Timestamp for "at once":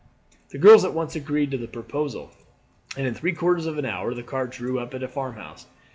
0.83-1.15